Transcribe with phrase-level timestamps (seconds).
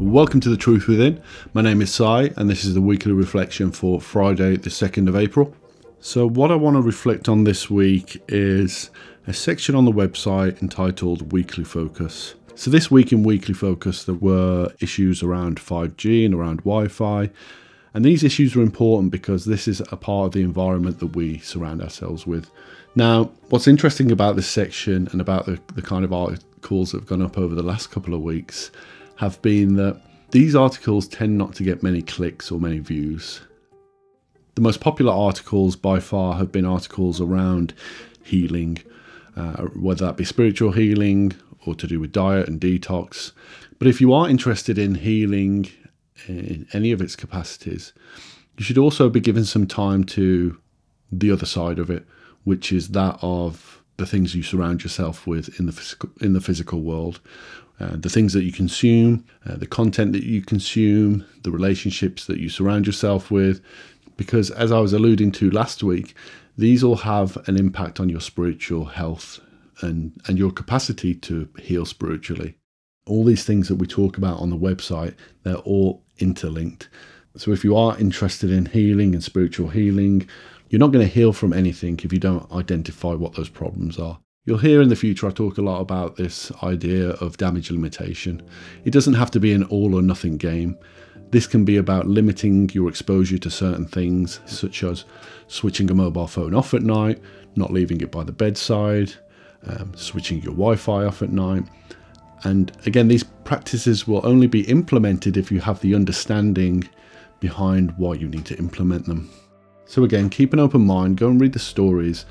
[0.00, 1.20] Welcome to The Truth Within.
[1.54, 5.16] My name is Sai, and this is the weekly reflection for Friday, the 2nd of
[5.16, 5.52] April.
[5.98, 8.90] So, what I want to reflect on this week is
[9.26, 12.36] a section on the website entitled Weekly Focus.
[12.54, 17.30] So, this week in Weekly Focus, there were issues around 5G and around Wi Fi.
[17.92, 21.38] And these issues are important because this is a part of the environment that we
[21.38, 22.48] surround ourselves with.
[22.94, 27.08] Now, what's interesting about this section and about the, the kind of articles that have
[27.08, 28.70] gone up over the last couple of weeks
[29.18, 30.00] have been that
[30.30, 33.40] these articles tend not to get many clicks or many views.
[34.54, 37.74] The most popular articles by far have been articles around
[38.22, 38.78] healing,
[39.36, 41.32] uh, whether that be spiritual healing
[41.66, 43.32] or to do with diet and detox.
[43.78, 45.68] But if you are interested in healing
[46.26, 47.92] in any of its capacities,
[48.56, 50.58] you should also be given some time to
[51.10, 52.06] the other side of it,
[52.44, 56.82] which is that of the things you surround yourself with in the in the physical
[56.82, 57.20] world,
[57.80, 62.38] uh, the things that you consume, uh, the content that you consume, the relationships that
[62.38, 63.60] you surround yourself with.
[64.16, 66.14] Because, as I was alluding to last week,
[66.56, 69.38] these all have an impact on your spiritual health
[69.80, 72.56] and, and your capacity to heal spiritually.
[73.06, 76.88] All these things that we talk about on the website, they're all interlinked.
[77.36, 80.28] So, if you are interested in healing and spiritual healing,
[80.68, 84.18] you're not going to heal from anything if you don't identify what those problems are.
[84.48, 88.40] You'll hear in the future I talk a lot about this idea of damage limitation.
[88.86, 90.78] It doesn't have to be an all or nothing game.
[91.32, 95.04] This can be about limiting your exposure to certain things, such as
[95.48, 97.20] switching a mobile phone off at night,
[97.56, 99.12] not leaving it by the bedside,
[99.66, 101.64] um, switching your Wi Fi off at night.
[102.44, 106.88] And again, these practices will only be implemented if you have the understanding
[107.38, 109.30] behind why you need to implement them.
[109.84, 112.24] So, again, keep an open mind, go and read the stories.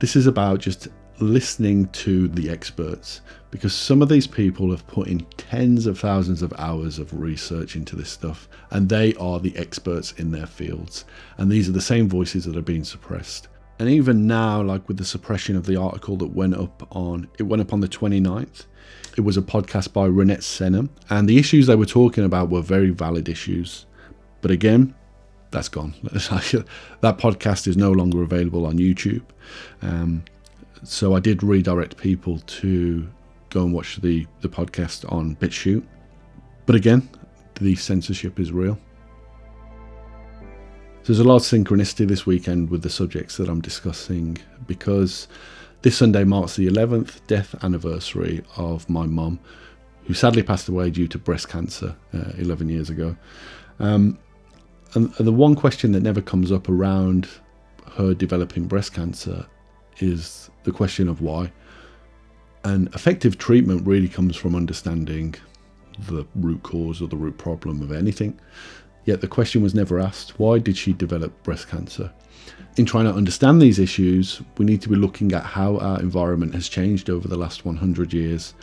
[0.00, 0.88] This is about just
[1.20, 6.42] listening to the experts because some of these people have put in tens of thousands
[6.42, 11.04] of hours of research into this stuff and they are the experts in their fields.
[11.36, 13.48] And these are the same voices that are being suppressed.
[13.78, 17.44] And even now like with the suppression of the article that went up on it
[17.44, 18.66] went up on the 29th
[19.16, 22.62] it was a podcast by Reinette Senum and the issues they were talking about were
[22.62, 23.86] very valid issues.
[24.40, 24.94] But again
[25.52, 25.94] that's gone.
[26.02, 29.22] That podcast is no longer available on YouTube.
[29.82, 30.24] Um,
[30.82, 33.08] so I did redirect people to
[33.50, 35.86] go and watch the, the podcast on BitChute.
[36.66, 37.08] But again,
[37.60, 38.78] the censorship is real.
[41.04, 45.28] There's a lot of synchronicity this weekend with the subjects that I'm discussing because
[45.82, 49.40] this Sunday marks the 11th death anniversary of my mum,
[50.04, 53.16] who sadly passed away due to breast cancer uh, 11 years ago.
[53.80, 54.18] Um,
[54.94, 57.28] and the one question that never comes up around
[57.92, 59.46] her developing breast cancer
[59.98, 61.52] is the question of why.
[62.64, 65.34] And effective treatment really comes from understanding
[65.98, 68.38] the root cause or the root problem of anything.
[69.04, 72.12] Yet the question was never asked why did she develop breast cancer?
[72.76, 76.54] In trying to understand these issues, we need to be looking at how our environment
[76.54, 78.54] has changed over the last 100 years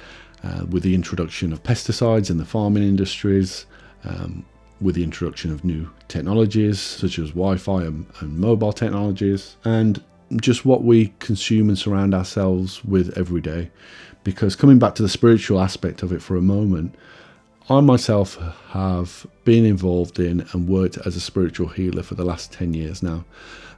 [0.43, 3.65] uh, with the introduction of pesticides in the farming industries,
[4.05, 4.45] um,
[4.81, 10.01] with the introduction of new technologies such as Wi Fi and, and mobile technologies, and
[10.35, 13.69] just what we consume and surround ourselves with every day.
[14.23, 16.95] Because coming back to the spiritual aspect of it for a moment,
[17.69, 18.35] I myself
[18.69, 23.03] have been involved in and worked as a spiritual healer for the last 10 years
[23.03, 23.25] now.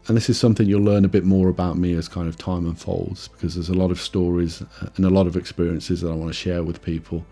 [0.08, 2.66] And this is something you'll learn a bit more about me as kind of time
[2.66, 4.64] unfolds because there's a lot of stories
[4.96, 7.26] and a lot of experiences that I want to share with people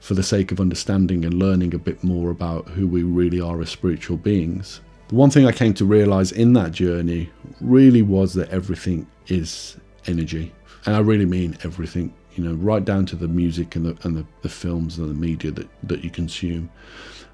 [0.00, 3.60] for the sake of understanding and learning a bit more about who we really are
[3.60, 4.80] as spiritual beings.
[5.08, 7.30] The one thing I came to realize in that journey
[7.60, 10.52] really was that everything is energy.
[10.84, 14.16] And I really mean everything, you know, right down to the music and the, and
[14.16, 16.70] the, the films and the media that, that you consume.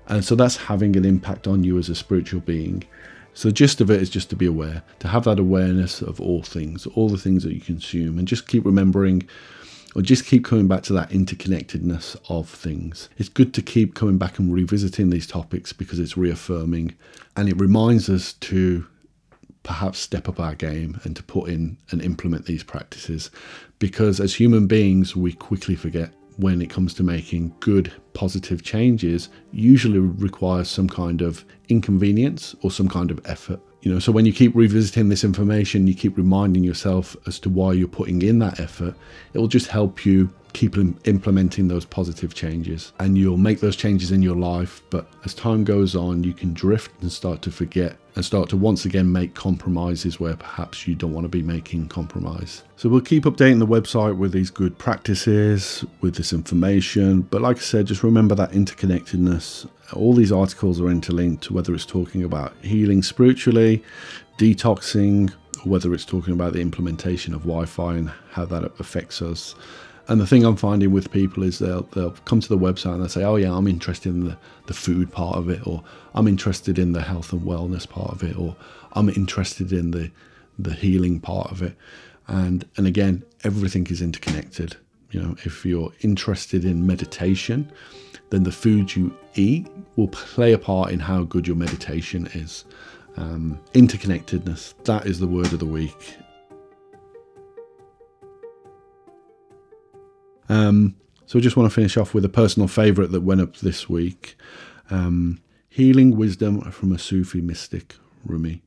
[0.09, 2.85] And so that's having an impact on you as a spiritual being.
[3.35, 6.21] So the gist of it is just to be aware, to have that awareness of
[6.21, 9.27] all things, all the things that you consume, and just keep remembering
[9.95, 13.09] or just keep coming back to that interconnectedness of things.
[13.19, 16.95] It's good to keep coming back and revisiting these topics because it's reaffirming
[17.37, 18.87] and it reminds us to
[19.63, 23.31] perhaps step up our game and to put in and implement these practices
[23.79, 29.29] because as human beings we quickly forget when it comes to making good positive changes
[29.53, 34.25] usually requires some kind of inconvenience or some kind of effort you know so when
[34.25, 38.39] you keep revisiting this information you keep reminding yourself as to why you're putting in
[38.39, 38.95] that effort
[39.35, 42.93] it will just help you keep implementing those positive changes.
[42.99, 46.53] And you'll make those changes in your life but as time goes on you can
[46.53, 50.95] drift and start to forget and start to once again make compromises where perhaps you
[50.95, 52.63] don't want to be making compromise.
[52.77, 57.57] So we'll keep updating the website with these good practices with this information but like
[57.57, 62.53] i said just remember that interconnectedness all these articles are interlinked whether it's talking about
[62.63, 63.83] healing spiritually
[64.39, 65.31] detoxing
[65.65, 69.55] or whether it's talking about the implementation of wi-fi and how that affects us
[70.09, 73.03] and the thing I'm finding with people is they'll they'll come to the website and
[73.03, 74.37] they'll say, "Oh yeah, I'm interested in the,
[74.67, 75.83] the food part of it, or
[76.15, 78.57] I'm interested in the health and wellness part of it, or
[78.93, 80.11] I'm interested in the
[80.59, 81.77] the healing part of it."
[82.27, 84.77] And and again, everything is interconnected.
[85.13, 87.71] You know, if you're interested in meditation,
[88.31, 92.65] then the food you eat will play a part in how good your meditation is.
[93.17, 96.17] Um, interconnectedness, that is the word of the week.
[100.49, 100.97] Um,
[101.27, 103.89] so I just want to finish off with a personal favourite that went up this
[103.89, 104.37] week
[104.91, 108.63] um, Healing Wisdom from a Sufi Mystic, Rumi.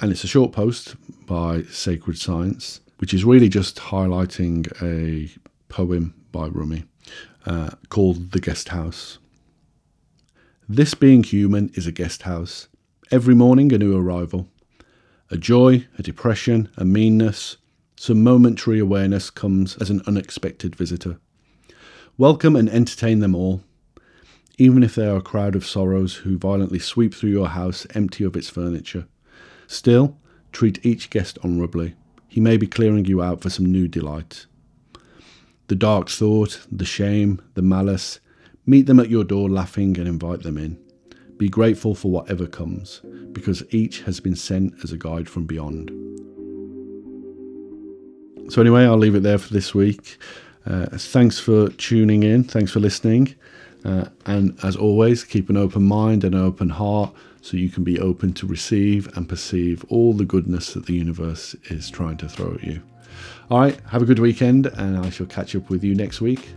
[0.00, 0.96] And it's a short post
[1.26, 5.30] by Sacred Science, which is really just highlighting a
[5.68, 6.84] poem by Rumi
[7.46, 9.18] uh, called The Guest House.
[10.72, 12.68] This being human is a guest house.
[13.10, 14.46] Every morning a new arrival.
[15.28, 17.56] A joy, a depression, a meanness,
[17.96, 21.18] some momentary awareness comes as an unexpected visitor.
[22.16, 23.64] Welcome and entertain them all,
[24.58, 28.22] even if they are a crowd of sorrows who violently sweep through your house empty
[28.22, 29.08] of its furniture.
[29.66, 30.16] Still,
[30.52, 31.96] treat each guest honourably.
[32.28, 34.46] He may be clearing you out for some new delight.
[35.66, 38.20] The dark thought, the shame, the malice,
[38.70, 40.78] meet them at your door laughing and invite them in.
[41.36, 43.00] Be grateful for whatever comes,
[43.32, 45.90] because each has been sent as a guide from beyond.
[48.52, 50.18] So, anyway, I'll leave it there for this week.
[50.66, 52.44] Uh, thanks for tuning in.
[52.44, 53.34] Thanks for listening.
[53.84, 57.82] Uh, and as always, keep an open mind and an open heart so you can
[57.82, 62.28] be open to receive and perceive all the goodness that the universe is trying to
[62.28, 62.82] throw at you.
[63.50, 66.50] All right, have a good weekend, and I shall catch up with you next week.